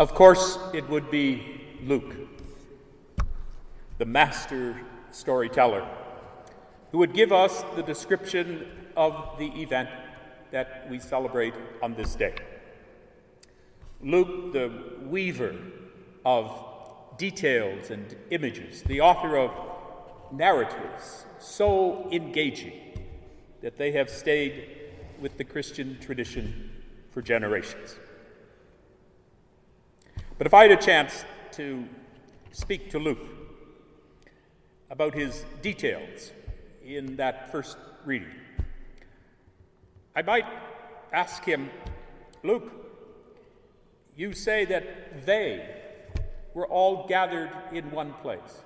Of 0.00 0.14
course, 0.14 0.58
it 0.72 0.88
would 0.88 1.10
be 1.10 1.60
Luke, 1.84 2.14
the 3.98 4.06
master 4.06 4.80
storyteller, 5.10 5.86
who 6.90 6.96
would 6.96 7.12
give 7.12 7.32
us 7.32 7.62
the 7.76 7.82
description 7.82 8.66
of 8.96 9.38
the 9.38 9.48
event 9.60 9.90
that 10.52 10.88
we 10.88 11.00
celebrate 11.00 11.52
on 11.82 11.92
this 11.96 12.14
day. 12.14 12.34
Luke, 14.00 14.54
the 14.54 14.72
weaver 15.02 15.54
of 16.24 16.50
details 17.18 17.90
and 17.90 18.16
images, 18.30 18.82
the 18.84 19.02
author 19.02 19.36
of 19.36 19.50
narratives 20.32 21.26
so 21.38 22.08
engaging 22.10 22.72
that 23.60 23.76
they 23.76 23.92
have 23.92 24.08
stayed 24.08 24.64
with 25.20 25.36
the 25.36 25.44
Christian 25.44 25.98
tradition 26.00 26.70
for 27.10 27.20
generations. 27.20 27.96
But 30.40 30.46
if 30.46 30.54
I 30.54 30.62
had 30.62 30.72
a 30.72 30.82
chance 30.82 31.26
to 31.52 31.86
speak 32.50 32.88
to 32.92 32.98
Luke 32.98 33.18
about 34.88 35.14
his 35.14 35.44
details 35.60 36.30
in 36.82 37.16
that 37.16 37.52
first 37.52 37.76
reading, 38.06 38.32
I 40.16 40.22
might 40.22 40.46
ask 41.12 41.44
him, 41.44 41.68
Luke, 42.42 42.72
you 44.16 44.32
say 44.32 44.64
that 44.64 45.26
they 45.26 45.76
were 46.54 46.66
all 46.66 47.06
gathered 47.06 47.50
in 47.70 47.90
one 47.90 48.14
place. 48.22 48.62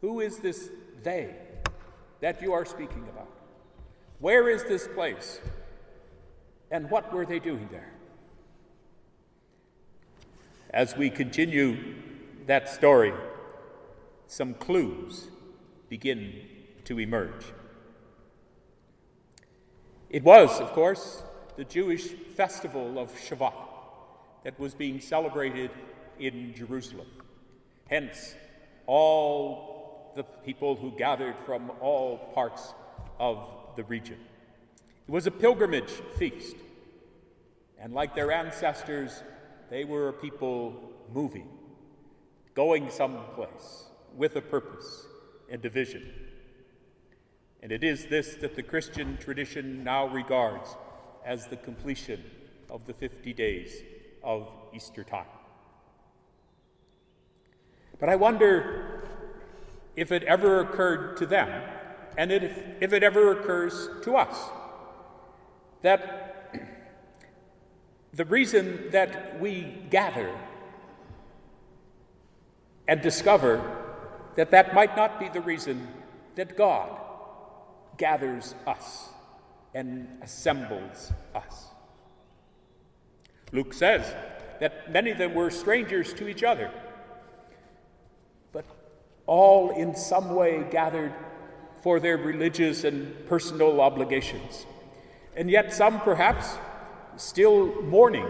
Who 0.00 0.20
is 0.20 0.38
this 0.38 0.70
they 1.02 1.34
that 2.22 2.40
you 2.40 2.54
are 2.54 2.64
speaking 2.64 3.06
about? 3.12 3.28
Where 4.20 4.48
is 4.48 4.64
this 4.64 4.88
place? 4.88 5.42
And 6.70 6.88
what 6.88 7.12
were 7.12 7.26
they 7.26 7.40
doing 7.40 7.68
there? 7.70 7.93
As 10.74 10.96
we 10.96 11.08
continue 11.08 11.76
that 12.46 12.68
story, 12.68 13.12
some 14.26 14.54
clues 14.54 15.28
begin 15.88 16.34
to 16.82 16.98
emerge. 16.98 17.44
It 20.10 20.24
was, 20.24 20.58
of 20.58 20.72
course, 20.72 21.22
the 21.56 21.62
Jewish 21.62 22.08
festival 22.08 22.98
of 22.98 23.12
Shavuot 23.14 23.54
that 24.42 24.58
was 24.58 24.74
being 24.74 25.00
celebrated 25.00 25.70
in 26.18 26.52
Jerusalem. 26.56 27.06
Hence, 27.88 28.34
all 28.88 30.12
the 30.16 30.24
people 30.24 30.74
who 30.74 30.90
gathered 30.98 31.36
from 31.46 31.70
all 31.80 32.18
parts 32.34 32.74
of 33.20 33.38
the 33.76 33.84
region. 33.84 34.18
It 35.06 35.12
was 35.12 35.28
a 35.28 35.30
pilgrimage 35.30 35.92
feast, 36.18 36.56
and 37.78 37.94
like 37.94 38.16
their 38.16 38.32
ancestors, 38.32 39.22
they 39.70 39.84
were 39.84 40.12
people 40.12 40.92
moving, 41.12 41.48
going 42.54 42.90
someplace 42.90 43.84
with 44.16 44.36
a 44.36 44.40
purpose 44.40 45.06
and 45.50 45.64
a 45.64 45.70
vision. 45.70 46.12
And 47.62 47.72
it 47.72 47.82
is 47.82 48.06
this 48.06 48.34
that 48.36 48.56
the 48.56 48.62
Christian 48.62 49.16
tradition 49.16 49.82
now 49.84 50.06
regards 50.06 50.76
as 51.24 51.46
the 51.46 51.56
completion 51.56 52.22
of 52.70 52.86
the 52.86 52.92
50 52.92 53.32
days 53.32 53.82
of 54.22 54.48
Easter 54.74 55.04
time. 55.04 55.26
But 57.98 58.08
I 58.08 58.16
wonder 58.16 59.08
if 59.96 60.10
it 60.12 60.24
ever 60.24 60.60
occurred 60.60 61.16
to 61.18 61.26
them, 61.26 61.48
and 62.18 62.32
if, 62.32 62.58
if 62.80 62.92
it 62.92 63.02
ever 63.02 63.32
occurs 63.32 63.88
to 64.02 64.16
us, 64.16 64.36
that 65.82 66.33
the 68.14 68.24
reason 68.24 68.90
that 68.90 69.40
we 69.40 69.62
gather 69.90 70.32
and 72.86 73.00
discover 73.00 73.60
that 74.36 74.50
that 74.52 74.74
might 74.74 74.96
not 74.96 75.18
be 75.18 75.28
the 75.28 75.40
reason 75.40 75.88
that 76.36 76.56
God 76.56 76.90
gathers 77.96 78.54
us 78.66 79.08
and 79.74 80.06
assembles 80.22 81.12
us. 81.34 81.66
Luke 83.52 83.72
says 83.72 84.14
that 84.60 84.92
many 84.92 85.10
of 85.10 85.18
them 85.18 85.34
were 85.34 85.50
strangers 85.50 86.12
to 86.14 86.28
each 86.28 86.42
other 86.42 86.70
but 88.54 88.64
all 89.26 89.70
in 89.70 89.94
some 89.94 90.34
way 90.34 90.64
gathered 90.70 91.12
for 91.82 92.00
their 92.00 92.16
religious 92.16 92.84
and 92.84 93.26
personal 93.26 93.80
obligations. 93.80 94.64
And 95.36 95.50
yet, 95.50 95.74
some 95.74 96.00
perhaps 96.00 96.56
still 97.16 97.82
mourning 97.82 98.28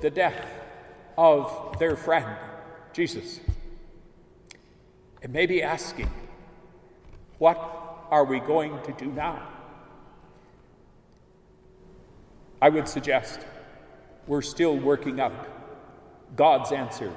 the 0.00 0.10
death 0.10 0.46
of 1.16 1.78
their 1.78 1.96
friend, 1.96 2.36
Jesus. 2.92 3.40
And 5.22 5.32
maybe 5.32 5.62
asking, 5.62 6.10
what 7.38 7.58
are 8.10 8.24
we 8.24 8.40
going 8.40 8.80
to 8.82 8.92
do 8.92 9.06
now? 9.06 9.48
I 12.60 12.68
would 12.68 12.88
suggest 12.88 13.40
we're 14.26 14.42
still 14.42 14.76
working 14.76 15.20
out 15.20 15.32
God's 16.36 16.72
answer 16.72 17.12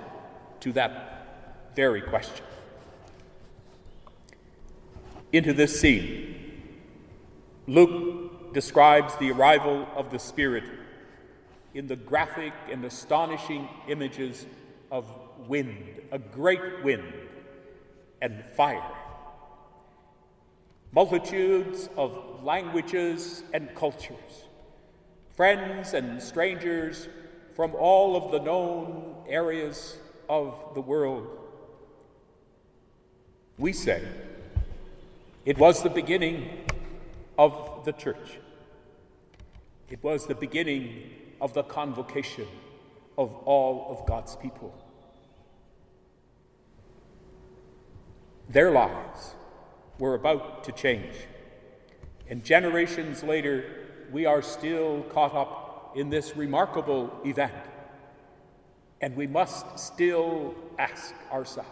to 0.61 0.71
that 0.73 1.73
very 1.75 2.01
question 2.01 2.45
into 5.31 5.53
this 5.53 5.79
scene. 5.79 6.63
Luke 7.67 8.36
describes 8.57 9.16
the 9.18 9.29
arrival 9.29 9.88
of 9.95 10.09
the 10.09 10.18
Spirit 10.18 10.63
in 11.75 11.85
the 11.85 11.95
graphic 11.95 12.53
and 12.72 12.84
astonishing 12.85 13.69
images 13.88 14.47
of 14.90 15.06
wind, 15.47 16.01
a 16.12 16.18
great 16.18 16.84
wind, 16.84 17.13
and 18.19 18.44
fire. 18.56 18.81
Multitudes 20.91 21.88
of 21.96 22.44
languages 22.44 23.44
and 23.53 23.75
cultures, 23.75 24.47
friends 25.35 25.94
and 25.94 26.19
strangers 26.19 27.07
from 27.56 27.75
all 27.75 28.16
of 28.16 28.31
the 28.31 28.40
known 28.40 29.17
areas 29.29 29.97
of 30.28 30.72
the 30.73 30.81
world. 30.81 31.28
We 33.59 33.72
say, 33.72 34.01
it 35.46 35.59
was 35.59 35.84
the 35.84 35.91
beginning 35.91 36.66
of 37.38 37.85
the 37.85 37.91
church. 37.91 38.40
It 39.89 40.03
was 40.03 40.27
the 40.27 40.35
beginning 40.35 41.11
of 41.39 41.53
the 41.53 41.63
convocation 41.63 42.47
of 43.17 43.33
all 43.45 43.87
of 43.89 44.05
God's 44.05 44.35
people. 44.35 44.73
Their 48.49 48.71
lives 48.71 49.35
were 49.99 50.13
about 50.13 50.63
to 50.65 50.71
change. 50.71 51.15
And 52.29 52.43
generations 52.43 53.23
later, 53.23 53.65
we 54.11 54.25
are 54.25 54.41
still 54.41 55.03
caught 55.03 55.33
up 55.33 55.93
in 55.95 56.09
this 56.09 56.35
remarkable 56.35 57.11
event. 57.25 57.53
And 59.01 59.15
we 59.15 59.27
must 59.27 59.79
still 59.79 60.55
ask 60.77 61.13
ourselves 61.31 61.71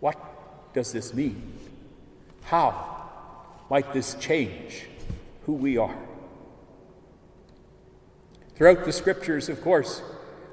what 0.00 0.18
does 0.74 0.92
this 0.92 1.14
mean? 1.14 1.52
How 2.42 3.08
might 3.70 3.92
this 3.92 4.14
change 4.14 4.86
who 5.44 5.54
we 5.54 5.76
are? 5.76 5.98
Throughout 8.54 8.84
the 8.84 8.92
scriptures, 8.92 9.48
of 9.48 9.60
course, 9.62 10.02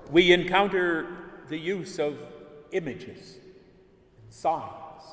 we 0.10 0.32
encounter 0.32 1.08
the 1.50 1.58
use 1.58 2.00
of 2.00 2.18
images 2.72 3.38
and 4.22 4.34
signs, 4.34 5.04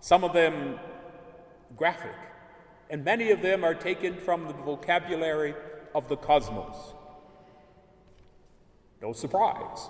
some 0.00 0.24
of 0.24 0.32
them 0.32 0.78
graphic, 1.76 2.14
and 2.88 3.04
many 3.04 3.30
of 3.30 3.42
them 3.42 3.64
are 3.64 3.74
taken 3.74 4.16
from 4.16 4.46
the 4.46 4.52
vocabulary 4.52 5.54
of 5.94 6.08
the 6.08 6.16
cosmos. 6.16 6.94
No 9.02 9.12
surprise, 9.12 9.88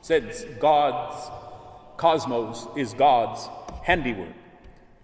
since 0.00 0.44
God's 0.60 1.30
cosmos 1.96 2.66
is 2.76 2.94
God's 2.94 3.48
handiwork, 3.82 4.34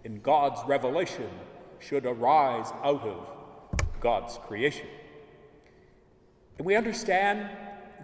and 0.04 0.22
God's 0.22 0.60
revelation 0.66 1.30
should 1.80 2.06
arise 2.06 2.70
out 2.82 3.02
of 3.02 3.26
God's 4.02 4.38
creation. 4.46 4.86
And 6.58 6.66
we 6.66 6.76
understand 6.76 7.48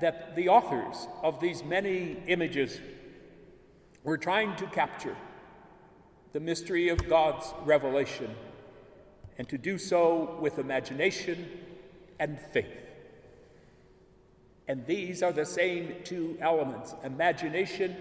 that 0.00 0.36
the 0.36 0.48
authors 0.48 1.08
of 1.22 1.40
these 1.40 1.64
many 1.64 2.22
images 2.28 2.80
were 4.04 4.16
trying 4.16 4.54
to 4.56 4.66
capture 4.66 5.16
the 6.32 6.40
mystery 6.40 6.88
of 6.88 7.08
God's 7.08 7.52
revelation 7.64 8.34
and 9.38 9.48
to 9.48 9.58
do 9.58 9.76
so 9.76 10.38
with 10.40 10.58
imagination 10.58 11.48
and 12.20 12.38
faith. 12.40 12.86
And 14.68 14.86
these 14.86 15.22
are 15.22 15.32
the 15.32 15.46
same 15.46 15.96
two 16.04 16.38
elements 16.40 16.94
imagination 17.02 17.96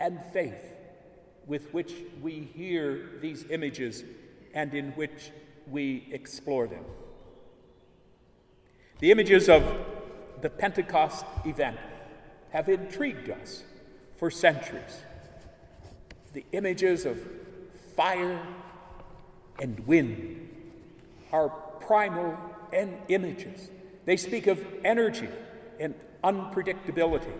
and 0.00 0.18
faith 0.32 0.72
with 1.46 1.72
which 1.72 1.94
we 2.20 2.50
hear 2.54 3.10
these 3.20 3.44
images 3.50 4.02
and 4.52 4.74
in 4.74 4.90
which 4.92 5.30
we 5.68 6.08
explore 6.10 6.66
them. 6.66 6.84
The 8.98 9.10
images 9.10 9.48
of 9.48 9.62
the 10.40 10.48
Pentecost 10.48 11.26
event 11.44 11.76
have 12.50 12.68
intrigued 12.68 13.28
us 13.28 13.62
for 14.16 14.30
centuries. 14.30 15.02
The 16.32 16.44
images 16.52 17.04
of 17.04 17.18
fire 17.94 18.40
and 19.60 19.78
wind 19.80 20.48
are 21.30 21.50
primal 21.80 22.38
and 22.72 22.96
images. 23.08 23.70
They 24.06 24.16
speak 24.16 24.46
of 24.46 24.64
energy 24.84 25.28
and 25.78 25.94
unpredictability. 26.24 27.32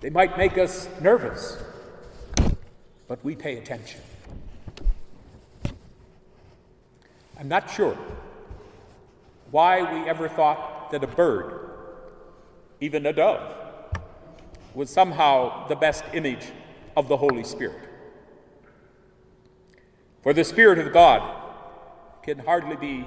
They 0.00 0.10
might 0.10 0.38
make 0.38 0.58
us 0.58 0.88
nervous, 1.00 1.58
but 3.08 3.24
we 3.24 3.34
pay 3.34 3.56
attention. 3.56 4.00
I'm 7.38 7.48
not 7.48 7.68
sure 7.68 7.98
why 9.50 9.82
we 9.82 10.08
ever 10.08 10.28
thought 10.28 10.90
that 10.90 11.04
a 11.04 11.06
bird, 11.06 11.70
even 12.80 13.06
a 13.06 13.12
dove, 13.12 13.54
was 14.74 14.90
somehow 14.90 15.66
the 15.68 15.76
best 15.76 16.04
image 16.12 16.46
of 16.96 17.08
the 17.08 17.16
Holy 17.16 17.44
Spirit. 17.44 17.88
For 20.22 20.32
the 20.32 20.44
Spirit 20.44 20.78
of 20.78 20.92
God 20.92 21.42
can 22.22 22.38
hardly 22.40 22.76
be 22.76 23.06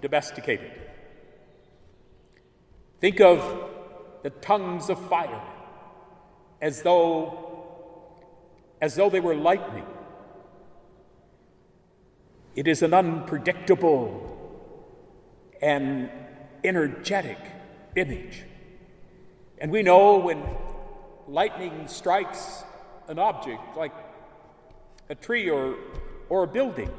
domesticated. 0.00 0.70
Think 3.00 3.20
of 3.20 3.70
the 4.22 4.30
tongues 4.30 4.88
of 4.88 5.08
fire 5.08 5.42
as 6.60 6.82
though, 6.82 7.98
as 8.80 8.94
though 8.94 9.10
they 9.10 9.20
were 9.20 9.34
lightning. 9.34 9.86
It 12.54 12.68
is 12.68 12.82
an 12.82 12.94
unpredictable 12.94 14.31
and 15.62 16.10
energetic 16.64 17.38
image. 17.94 18.42
And 19.58 19.70
we 19.70 19.82
know 19.82 20.18
when 20.18 20.42
lightning 21.28 21.86
strikes 21.86 22.64
an 23.08 23.18
object 23.18 23.76
like 23.76 23.92
a 25.08 25.14
tree 25.14 25.48
or, 25.48 25.76
or 26.28 26.42
a 26.42 26.46
building, 26.46 26.90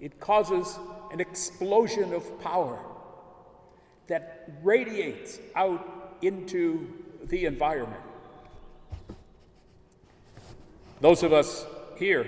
it 0.00 0.18
causes 0.18 0.78
an 1.12 1.20
explosion 1.20 2.12
of 2.12 2.40
power 2.40 2.78
that 4.08 4.50
radiates 4.62 5.38
out 5.54 6.16
into 6.22 6.88
the 7.24 7.44
environment. 7.44 8.02
Those 11.00 11.22
of 11.22 11.32
us 11.32 11.64
here 11.96 12.26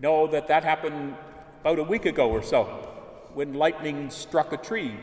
know 0.00 0.26
that 0.28 0.48
that 0.48 0.64
happened 0.64 1.14
about 1.60 1.78
a 1.78 1.84
week 1.84 2.06
ago 2.06 2.30
or 2.30 2.42
so 2.42 2.89
when 3.34 3.54
lightning 3.54 4.10
struck 4.10 4.52
a 4.52 4.56
tree 4.56 4.94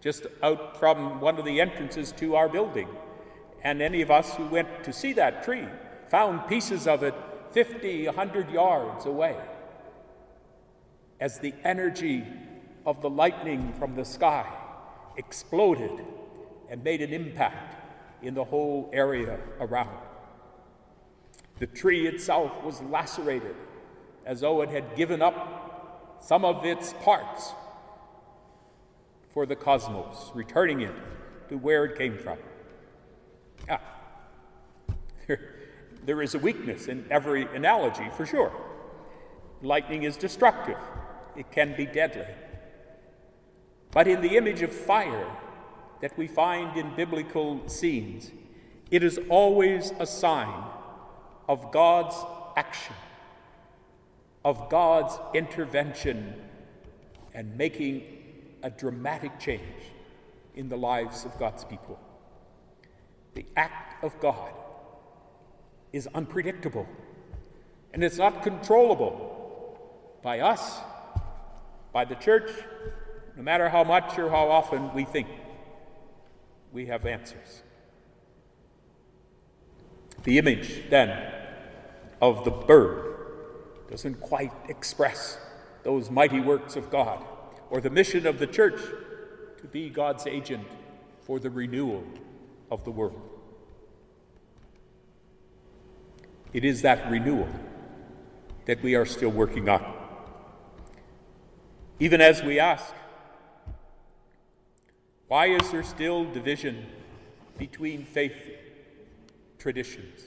just 0.00 0.26
out 0.42 0.78
from 0.78 1.20
one 1.20 1.38
of 1.38 1.44
the 1.44 1.60
entrances 1.60 2.12
to 2.12 2.36
our 2.36 2.48
building. 2.48 2.88
And 3.62 3.82
any 3.82 4.02
of 4.02 4.10
us 4.10 4.34
who 4.36 4.46
went 4.46 4.84
to 4.84 4.92
see 4.92 5.12
that 5.14 5.42
tree 5.42 5.66
found 6.08 6.48
pieces 6.48 6.86
of 6.86 7.02
it 7.02 7.14
50, 7.52 8.06
100 8.06 8.50
yards 8.50 9.06
away 9.06 9.36
as 11.20 11.38
the 11.38 11.54
energy 11.64 12.24
of 12.86 13.02
the 13.02 13.10
lightning 13.10 13.72
from 13.78 13.96
the 13.96 14.04
sky 14.04 14.46
exploded 15.16 15.90
and 16.70 16.84
made 16.84 17.02
an 17.02 17.12
impact 17.12 17.76
in 18.22 18.34
the 18.34 18.44
whole 18.44 18.88
area 18.92 19.38
around. 19.60 19.96
The 21.58 21.66
tree 21.66 22.06
itself 22.06 22.62
was 22.62 22.80
lacerated 22.82 23.56
as 24.24 24.40
though 24.40 24.62
it 24.62 24.68
had 24.68 24.94
given 24.94 25.22
up 25.22 25.57
some 26.20 26.44
of 26.44 26.64
its 26.64 26.92
parts 27.04 27.52
for 29.32 29.46
the 29.46 29.56
cosmos, 29.56 30.30
returning 30.34 30.80
it 30.80 30.94
to 31.48 31.56
where 31.56 31.84
it 31.84 31.96
came 31.96 32.18
from. 32.18 32.38
Ah, 33.68 33.80
there 36.04 36.22
is 36.22 36.34
a 36.34 36.38
weakness 36.38 36.86
in 36.86 37.06
every 37.10 37.44
analogy 37.54 38.08
for 38.16 38.26
sure. 38.26 38.52
Lightning 39.62 40.04
is 40.04 40.16
destructive, 40.16 40.78
it 41.36 41.50
can 41.50 41.76
be 41.76 41.86
deadly. 41.86 42.26
But 43.90 44.06
in 44.06 44.20
the 44.20 44.36
image 44.36 44.62
of 44.62 44.72
fire 44.72 45.26
that 46.00 46.16
we 46.16 46.26
find 46.26 46.76
in 46.76 46.94
biblical 46.94 47.68
scenes, 47.68 48.30
it 48.90 49.02
is 49.02 49.18
always 49.28 49.92
a 49.98 50.06
sign 50.06 50.62
of 51.48 51.72
God's 51.72 52.16
action, 52.56 52.94
of 54.44 54.68
God's 54.70 55.18
intervention, 55.34 56.34
and 57.34 57.56
making 57.56 58.02
a 58.62 58.70
dramatic 58.70 59.38
change 59.38 59.62
in 60.54 60.68
the 60.68 60.76
lives 60.76 61.24
of 61.24 61.38
God's 61.38 61.64
people. 61.64 61.98
The 63.34 63.46
act 63.56 64.02
of 64.02 64.18
God 64.20 64.52
is 65.92 66.08
unpredictable 66.14 66.86
and 67.92 68.04
it's 68.04 68.18
not 68.18 68.42
controllable 68.42 69.78
by 70.22 70.40
us 70.40 70.78
by 71.92 72.04
the 72.04 72.14
church, 72.14 72.50
no 73.36 73.42
matter 73.42 73.68
how 73.68 73.84
much 73.84 74.18
or 74.18 74.30
how 74.30 74.48
often 74.48 74.92
we 74.94 75.04
think 75.04 75.26
we 76.72 76.86
have 76.86 77.06
answers. 77.06 77.62
The 80.24 80.38
image, 80.38 80.90
then, 80.90 81.32
of 82.20 82.44
the 82.44 82.50
bird 82.50 83.07
doesn't 83.90 84.20
quite 84.20 84.52
express 84.68 85.38
those 85.82 86.10
mighty 86.10 86.40
works 86.40 86.76
of 86.76 86.90
God 86.90 87.24
or 87.70 87.80
the 87.80 87.90
mission 87.90 88.26
of 88.26 88.38
the 88.38 88.46
church 88.46 88.80
to 89.60 89.66
be 89.66 89.88
God's 89.90 90.26
agent 90.26 90.66
for 91.20 91.38
the 91.38 91.50
renewal 91.50 92.04
of 92.70 92.84
the 92.84 92.90
world. 92.90 93.20
It 96.52 96.64
is 96.64 96.82
that 96.82 97.10
renewal 97.10 97.48
that 98.66 98.82
we 98.82 98.94
are 98.94 99.06
still 99.06 99.30
working 99.30 99.68
on. 99.68 99.94
Even 102.00 102.20
as 102.20 102.42
we 102.42 102.58
ask, 102.58 102.94
why 105.26 105.46
is 105.46 105.70
there 105.70 105.82
still 105.82 106.24
division 106.32 106.86
between 107.58 108.04
faith 108.04 108.36
traditions? 109.58 110.22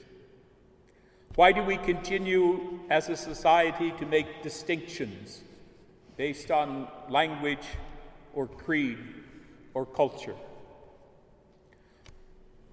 Why 1.34 1.52
do 1.52 1.62
we 1.62 1.78
continue 1.78 2.80
as 2.90 3.08
a 3.08 3.16
society 3.16 3.90
to 3.92 4.04
make 4.04 4.42
distinctions 4.42 5.42
based 6.18 6.50
on 6.50 6.88
language 7.08 7.66
or 8.34 8.46
creed 8.46 8.98
or 9.72 9.86
culture? 9.86 10.34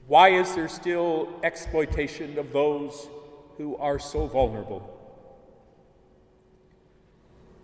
Why 0.07 0.29
is 0.29 0.55
there 0.55 0.67
still 0.67 1.29
exploitation 1.41 2.37
of 2.37 2.51
those 2.51 3.07
who 3.57 3.77
are 3.77 3.97
so 3.97 4.27
vulnerable? 4.27 4.97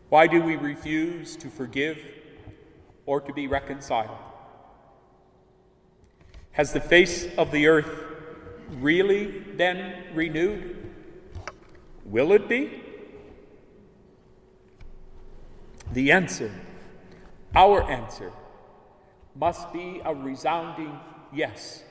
Why 0.08 0.28
do 0.28 0.42
we 0.42 0.56
refuse 0.56 1.36
to 1.38 1.50
forgive 1.50 1.98
or 3.06 3.20
to 3.20 3.34
be 3.34 3.48
reconciled? 3.48 4.18
Has 6.52 6.72
the 6.72 6.80
face 6.80 7.28
of 7.38 7.52
the 7.52 7.68
earth 7.68 7.90
really 8.80 9.28
been 9.28 9.94
renewed? 10.14 10.85
Will 12.06 12.32
it 12.32 12.48
be? 12.48 12.84
The 15.92 16.12
answer, 16.12 16.52
our 17.56 17.90
answer, 17.90 18.32
must 19.36 19.74
be 19.74 20.02
a 20.06 20.14
resounding 20.14 21.00
yes. 21.34 21.84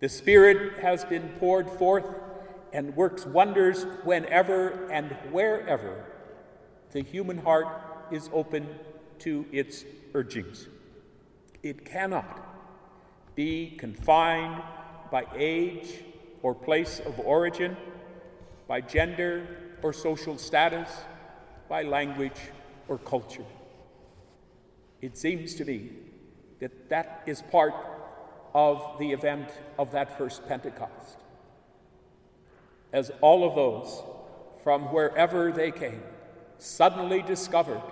The 0.00 0.08
Spirit 0.08 0.80
has 0.80 1.04
been 1.04 1.28
poured 1.40 1.70
forth 1.70 2.04
and 2.72 2.94
works 2.96 3.24
wonders 3.24 3.84
whenever 4.04 4.90
and 4.90 5.12
wherever 5.30 6.04
the 6.92 7.02
human 7.02 7.38
heart 7.38 7.68
is 8.10 8.28
open 8.32 8.68
to 9.20 9.46
its 9.52 9.84
urgings. 10.14 10.68
It 11.62 11.84
cannot 11.84 13.34
be 13.34 13.76
confined 13.78 14.62
by 15.10 15.26
age 15.34 16.04
or 16.42 16.54
place 16.54 17.00
of 17.00 17.18
origin, 17.20 17.76
by 18.66 18.80
gender 18.80 19.46
or 19.82 19.92
social 19.92 20.38
status, 20.38 20.88
by 21.68 21.82
language 21.82 22.40
or 22.88 22.98
culture. 22.98 23.44
It 25.00 25.16
seems 25.16 25.54
to 25.54 25.64
me 25.64 25.90
that 26.60 26.88
that 26.88 27.22
is 27.26 27.42
part 27.42 27.74
of 28.54 28.98
the 28.98 29.12
event 29.12 29.50
of 29.78 29.92
that 29.92 30.16
first 30.16 30.46
Pentecost. 30.48 31.18
As 32.92 33.10
all 33.20 33.46
of 33.46 33.54
those, 33.54 34.02
from 34.62 34.92
wherever 34.92 35.52
they 35.52 35.70
came, 35.70 36.02
suddenly 36.58 37.22
discovered 37.22 37.82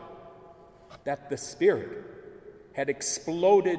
that 1.05 1.29
the 1.29 1.37
Spirit 1.37 2.05
had 2.73 2.89
exploded 2.89 3.79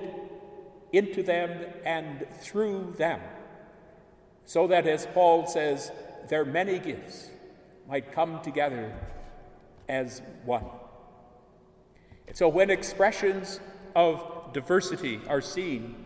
into 0.94 1.24
them 1.24 1.66
and 1.84 2.26
through 2.42 2.94
them, 2.98 3.20
so 4.46 4.68
that, 4.68 4.86
as 4.86 5.08
Paul 5.08 5.48
says, 5.48 5.92
their 6.30 6.46
many 6.46 6.80
gifts 6.80 7.30
might 7.88 8.12
come 8.12 8.42
together 8.42 8.94
as 9.88 10.22
one. 10.44 10.66
And 12.28 12.36
so 12.36 12.50
when 12.50 12.70
expressions 12.70 13.60
of 13.96 14.52
diversity 14.54 15.22
are 15.28 15.42
seen 15.42 16.06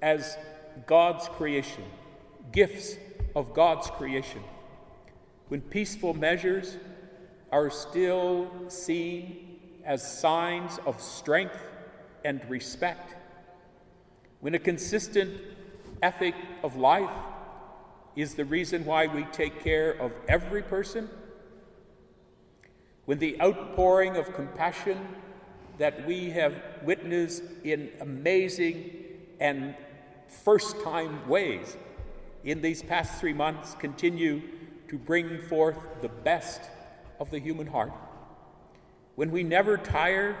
as 0.00 0.36
God's 0.86 1.28
creation, 1.28 1.84
gifts 2.52 2.96
of 3.36 3.54
God's 3.54 3.88
creation, 3.90 4.42
when 5.48 5.60
peaceful 5.60 6.14
measures 6.14 6.76
are 7.50 7.68
still 7.68 8.50
seen 8.68 9.58
as 9.84 10.18
signs 10.18 10.78
of 10.86 11.00
strength 11.00 11.58
and 12.24 12.40
respect, 12.48 13.14
when 14.40 14.54
a 14.54 14.58
consistent 14.58 15.38
ethic 16.02 16.34
of 16.62 16.76
life 16.76 17.10
is 18.16 18.34
the 18.34 18.44
reason 18.44 18.84
why 18.84 19.06
we 19.06 19.24
take 19.32 19.62
care 19.62 19.92
of 19.92 20.12
every 20.28 20.62
person, 20.62 21.08
when 23.04 23.18
the 23.18 23.40
outpouring 23.40 24.16
of 24.16 24.32
compassion 24.34 24.98
that 25.78 26.06
we 26.06 26.30
have 26.30 26.54
witnessed 26.82 27.42
in 27.64 27.90
amazing 28.00 28.90
and 29.40 29.74
first 30.44 30.80
time 30.82 31.28
ways 31.28 31.76
in 32.44 32.60
these 32.62 32.82
past 32.82 33.18
three 33.20 33.32
months 33.32 33.74
continue 33.74 34.42
to 34.88 34.98
bring 34.98 35.40
forth 35.42 35.78
the 36.00 36.08
best 36.08 36.60
of 37.18 37.30
the 37.30 37.38
human 37.38 37.66
heart, 37.66 37.92
when 39.14 39.30
we 39.30 39.42
never 39.42 39.76
tire 39.76 40.36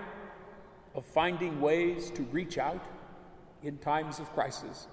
of 0.94 1.04
finding 1.06 1.60
ways 1.60 2.10
to 2.10 2.22
reach 2.24 2.58
out 2.58 2.84
in 3.62 3.78
times 3.78 4.18
of 4.18 4.30
crisis, 4.32 4.88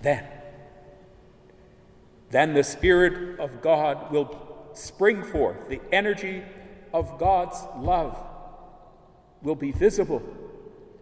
then, 0.00 0.26
then 2.30 2.54
the 2.54 2.64
Spirit 2.64 3.38
of 3.38 3.62
God 3.62 4.10
will 4.10 4.70
spring 4.74 5.22
forth. 5.22 5.68
The 5.68 5.80
energy 5.92 6.42
of 6.92 7.18
God's 7.18 7.56
love 7.78 8.18
will 9.42 9.54
be 9.54 9.72
visible, 9.72 10.22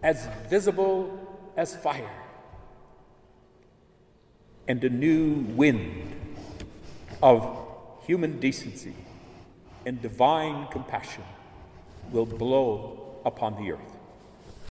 as 0.02 0.28
visible 0.48 1.18
as 1.56 1.76
fire. 1.76 2.10
And 4.68 4.82
a 4.84 4.90
new 4.90 5.34
wind 5.54 6.14
of 7.22 7.58
human 8.06 8.40
decency 8.40 8.94
and 9.86 10.00
divine 10.00 10.66
compassion 10.68 11.24
will 12.10 12.26
blow 12.26 13.20
upon 13.24 13.62
the 13.62 13.72
earth. 13.72 13.91